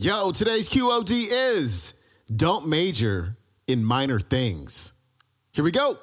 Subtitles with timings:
[0.00, 1.92] Yo, today's QOD is
[2.34, 4.92] don't major in minor things.
[5.52, 5.98] Here we go.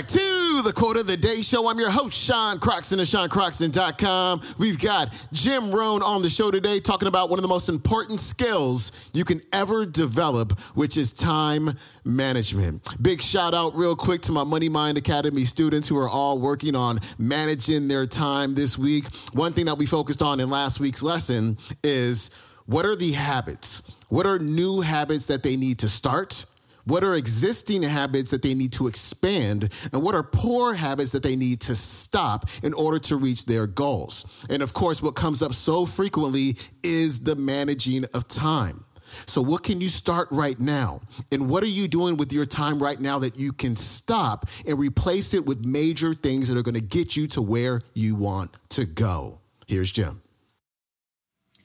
[0.00, 1.68] Back to the Quote of the Day Show.
[1.68, 4.40] I'm your host, Sean Croxton of SeanCroxton.com.
[4.56, 8.18] We've got Jim Rohn on the show today talking about one of the most important
[8.18, 12.96] skills you can ever develop, which is time management.
[13.02, 16.74] Big shout out, real quick, to my Money Mind Academy students who are all working
[16.74, 19.04] on managing their time this week.
[19.34, 22.30] One thing that we focused on in last week's lesson is
[22.64, 23.82] what are the habits?
[24.08, 26.46] What are new habits that they need to start?
[26.84, 29.72] What are existing habits that they need to expand?
[29.92, 33.66] And what are poor habits that they need to stop in order to reach their
[33.66, 34.24] goals?
[34.48, 38.84] And of course, what comes up so frequently is the managing of time.
[39.26, 41.00] So, what can you start right now?
[41.32, 44.78] And what are you doing with your time right now that you can stop and
[44.78, 48.54] replace it with major things that are going to get you to where you want
[48.70, 49.40] to go?
[49.66, 50.22] Here's Jim.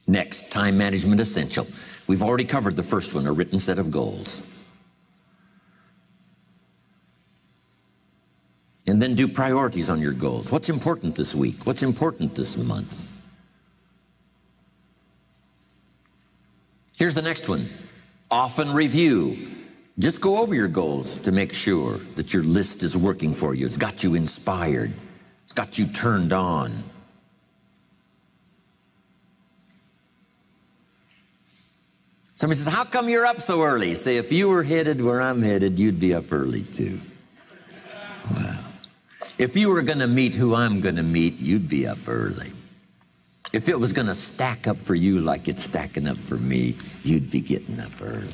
[0.08, 1.68] Next, time management essential.
[2.08, 4.42] We've already covered the first one a written set of goals.
[8.88, 10.52] And then do priorities on your goals.
[10.52, 11.66] What's important this week?
[11.66, 13.12] What's important this month?
[16.98, 17.68] Here's the next one
[18.32, 19.52] often review.
[19.98, 23.66] Just go over your goals to make sure that your list is working for you.
[23.66, 24.92] It's got you inspired,
[25.44, 26.84] it's got you turned on.
[32.36, 33.94] Somebody says, How come you're up so early?
[33.94, 37.00] Say, if you were headed where I'm headed, you'd be up early too.
[38.34, 38.55] Wow.
[39.38, 42.52] If you were going to meet who I'm going to meet, you'd be up early.
[43.52, 46.76] If it was going to stack up for you like it's stacking up for me,
[47.04, 48.28] you'd be getting up early.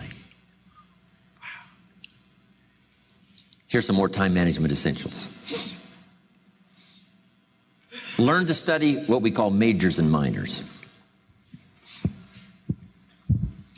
[3.67, 5.27] Here's some more time management essentials.
[8.17, 10.63] Learn to study what we call majors and minors.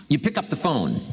[0.09, 1.12] You pick up the phone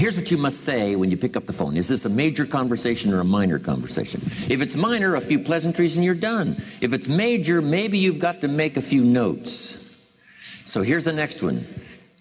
[0.00, 1.76] Here's what you must say when you pick up the phone.
[1.76, 4.22] Is this a major conversation or a minor conversation?
[4.48, 6.56] If it's minor, a few pleasantries and you're done.
[6.80, 9.94] If it's major, maybe you've got to make a few notes.
[10.64, 11.66] So here's the next one.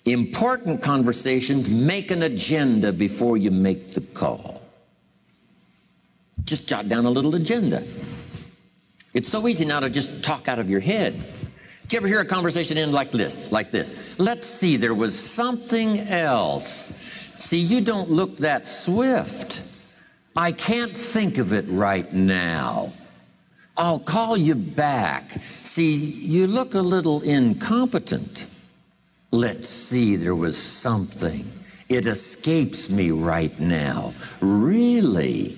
[0.03, 4.61] Important conversations, make an agenda before you make the call.
[6.43, 7.81] Just jot down a little agenda.
[9.13, 11.13] It's so easy now to just talk out of your head.
[11.87, 13.49] Do you ever hear a conversation end like this?
[13.53, 14.19] Like this.
[14.19, 17.05] Let's see, there was something else.
[17.39, 19.63] See, you don't look that swift.
[20.35, 22.91] I can't think of it right now.
[23.77, 25.31] I'll call you back.
[25.61, 28.45] See, you look a little incompetent.
[29.31, 31.49] Let's see, there was something.
[31.87, 34.13] It escapes me right now.
[34.41, 35.57] Really?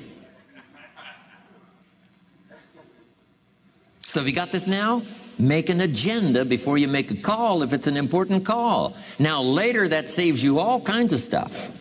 [3.99, 5.01] So, have you got this now?
[5.37, 8.95] Make an agenda before you make a call if it's an important call.
[9.17, 11.77] Now, later, that saves you all kinds of stuff.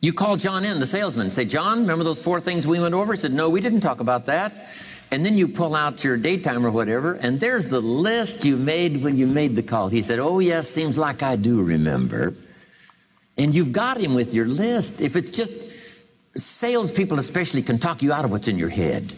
[0.00, 3.14] You call John in, the salesman, say, John, remember those four things we went over?
[3.14, 4.68] He said, No, we didn't talk about that.
[5.10, 9.02] And then you pull out your daytime or whatever, and there's the list you made
[9.02, 9.88] when you made the call.
[9.88, 12.34] He said, Oh, yes, seems like I do remember.
[13.38, 15.00] And you've got him with your list.
[15.00, 15.52] If it's just
[16.36, 19.14] salespeople, especially, can talk you out of what's in your head.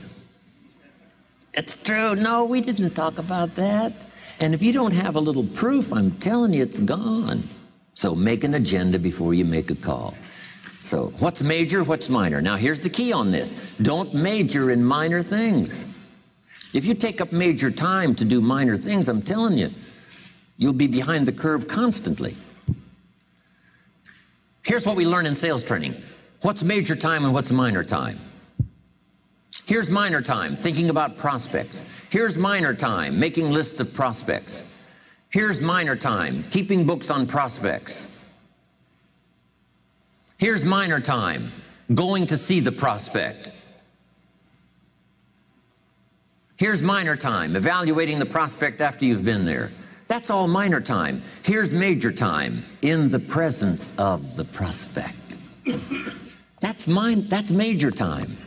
[1.59, 2.15] It's true.
[2.15, 3.93] No, we didn't talk about that.
[4.39, 7.43] And if you don't have a little proof, I'm telling you, it's gone.
[7.95, 10.15] So make an agenda before you make a call.
[10.79, 12.41] So, what's major, what's minor?
[12.41, 15.85] Now, here's the key on this don't major in minor things.
[16.75, 19.73] If you take up major time to do minor things, I'm telling you,
[20.59, 22.37] you'll be behind the curve constantly.
[24.65, 26.01] Here's what we learn in sales training
[26.43, 28.21] what's major time and what's minor time?
[29.69, 31.85] Here's minor time, thinking about prospects.
[32.09, 34.65] Here's minor time, making lists of prospects.
[35.29, 38.07] Here's minor time, keeping books on prospects.
[40.39, 41.53] Here's minor time,
[41.93, 43.53] going to see the prospect.
[46.57, 49.71] Here's minor time, evaluating the prospect after you've been there.
[50.07, 51.23] That's all minor time.
[51.45, 55.37] Here's major time, in the presence of the prospect.
[56.61, 58.39] That's mine, that's major time.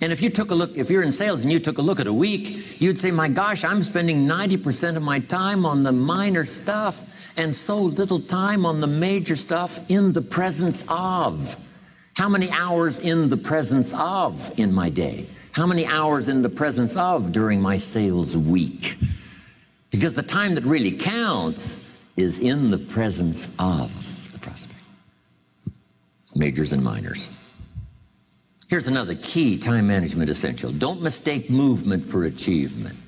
[0.00, 2.00] And if you took a look, if you're in sales and you took a look
[2.00, 5.92] at a week, you'd say, My gosh, I'm spending 90% of my time on the
[5.92, 7.10] minor stuff.
[7.36, 11.56] and so little time on the major stuff in the presence of.
[12.14, 15.26] How many hours in the presence of in my day?
[15.50, 18.96] How many hours in the presence of during my sales week?
[19.90, 21.80] Because the time that really counts
[22.16, 24.82] is in the presence of the prospect.
[26.34, 27.28] Majors and minors.
[28.74, 32.98] Here's another key time management essential don't mistake movement for achievement.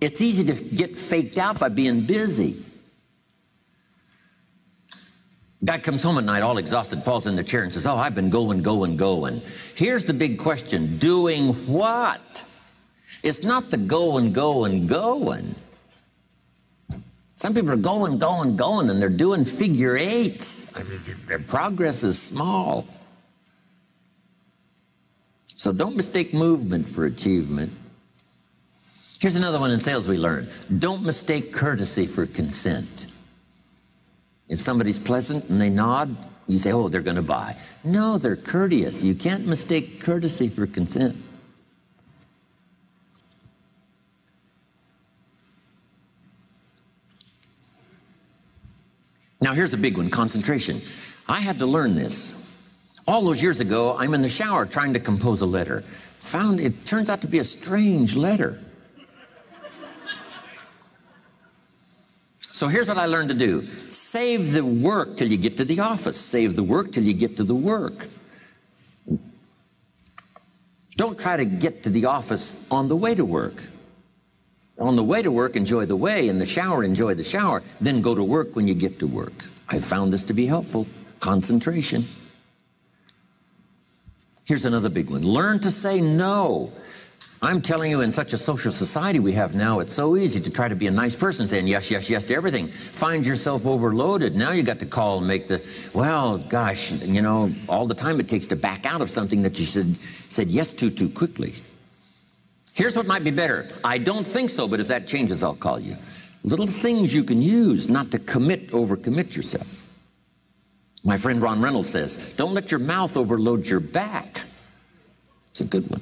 [0.00, 2.60] It's easy to get faked out by being busy.
[5.64, 8.16] Guy comes home at night all exhausted, falls in the chair and says, Oh, I've
[8.16, 9.42] been going, going, going.
[9.76, 12.42] Here's the big question doing what?
[13.22, 15.54] It's not the going, going, going.
[17.40, 20.76] Some people are going, going, going, and they're doing figure eights.
[20.76, 22.86] I mean, their progress is small.
[25.54, 27.72] So don't mistake movement for achievement.
[29.20, 30.50] Here's another one in sales we learned
[30.80, 33.06] don't mistake courtesy for consent.
[34.50, 36.14] If somebody's pleasant and they nod,
[36.46, 37.56] you say, oh, they're going to buy.
[37.84, 39.02] No, they're courteous.
[39.02, 41.16] You can't mistake courtesy for consent.
[49.50, 50.80] Now, here's a big one concentration.
[51.28, 52.36] I had to learn this.
[53.08, 55.82] All those years ago, I'm in the shower trying to compose a letter.
[56.20, 58.62] Found it turns out to be a strange letter.
[62.52, 65.80] So here's what I learned to do save the work till you get to the
[65.80, 68.06] office, save the work till you get to the work.
[70.94, 73.64] Don't try to get to the office on the way to work.
[74.80, 76.28] On the way to work, enjoy the way.
[76.28, 77.62] In the shower, enjoy the shower.
[77.82, 79.44] Then go to work when you get to work.
[79.68, 80.86] I found this to be helpful.
[81.20, 82.06] Concentration.
[84.46, 86.72] Here's another big one learn to say no.
[87.42, 90.50] I'm telling you, in such a social society we have now, it's so easy to
[90.50, 92.68] try to be a nice person, saying yes, yes, yes to everything.
[92.68, 94.36] Find yourself overloaded.
[94.36, 98.20] Now you got to call and make the, well, gosh, you know, all the time
[98.20, 99.96] it takes to back out of something that you said,
[100.28, 101.54] said yes to too quickly.
[102.80, 103.68] Here's what might be better.
[103.84, 105.98] I don't think so, but if that changes, I'll call you.
[106.44, 109.86] Little things you can use not to commit, overcommit yourself.
[111.04, 114.40] My friend Ron Reynolds says, don't let your mouth overload your back.
[115.50, 116.00] It's a good one.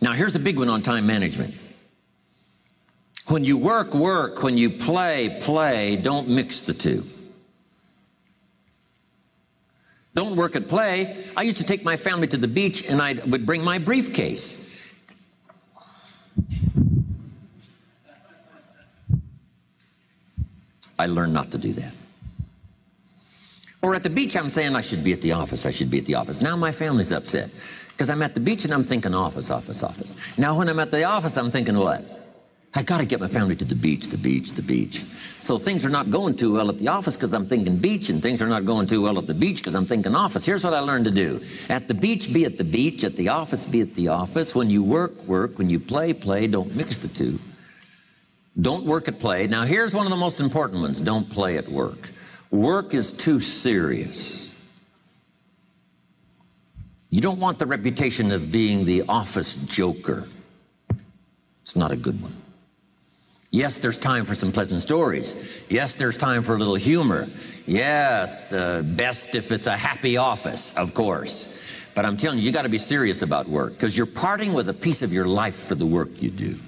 [0.00, 1.54] Now, here's a big one on time management.
[3.26, 4.42] When you work, work.
[4.42, 5.96] When you play, play.
[5.96, 7.04] Don't mix the two.
[10.14, 11.24] Don't work at play.
[11.36, 14.60] I used to take my family to the beach and I would bring my briefcase.
[20.98, 21.92] I learned not to do that.
[23.82, 25.66] Or at the beach, I'm saying I should be at the office.
[25.66, 26.40] I should be at the office.
[26.40, 27.50] Now my family's upset.
[27.94, 30.16] Because I'm at the beach and I'm thinking office, office, office.
[30.36, 32.04] Now, when I'm at the office, I'm thinking what?
[32.76, 35.04] I got to get my family to the beach, the beach, the beach.
[35.38, 38.20] So things are not going too well at the office because I'm thinking beach, and
[38.20, 40.44] things are not going too well at the beach because I'm thinking office.
[40.44, 43.28] Here's what I learned to do at the beach, be at the beach, at the
[43.28, 44.56] office, be at the office.
[44.56, 45.56] When you work, work.
[45.56, 46.48] When you play, play.
[46.48, 47.38] Don't mix the two.
[48.60, 49.46] Don't work at play.
[49.46, 52.10] Now, here's one of the most important ones don't play at work.
[52.50, 54.52] Work is too serious.
[57.10, 60.28] You don't want the reputation of being the office joker.
[61.62, 62.34] It's not a good one.
[63.54, 65.64] Yes, there's time for some pleasant stories.
[65.70, 67.28] Yes, there's time for a little humor.
[67.68, 71.88] Yes, uh, best if it's a happy office, of course.
[71.94, 74.68] But I'm telling you, you got to be serious about work because you're parting with
[74.70, 76.58] a piece of your life for the work you do.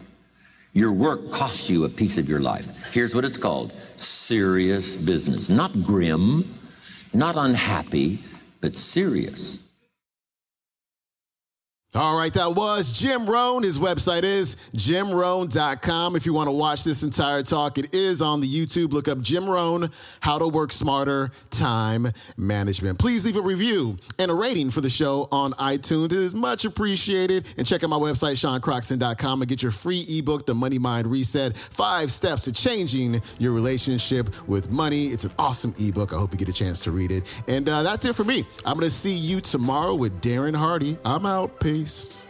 [0.74, 2.70] Your work costs you a piece of your life.
[2.92, 5.48] Here's what it's called serious business.
[5.48, 6.56] Not grim,
[7.12, 8.22] not unhappy,
[8.60, 9.58] but serious.
[11.96, 13.62] All right, that was Jim Rohn.
[13.62, 16.14] His website is jimrohn.com.
[16.14, 18.92] If you want to watch this entire talk, it is on the YouTube.
[18.92, 22.98] Look up Jim Rohn, How to Work Smarter Time Management.
[22.98, 26.06] Please leave a review and a rating for the show on iTunes.
[26.06, 27.46] It is much appreciated.
[27.56, 31.56] And check out my website, SeanCroxton.com, and get your free ebook, The Money Mind Reset
[31.56, 35.06] Five Steps to Changing Your Relationship with Money.
[35.06, 36.12] It's an awesome ebook.
[36.12, 37.42] I hope you get a chance to read it.
[37.48, 38.46] And uh, that's it for me.
[38.66, 40.98] I'm going to see you tomorrow with Darren Hardy.
[41.02, 41.58] I'm out.
[41.58, 41.85] Peace.
[41.86, 42.26] Peace.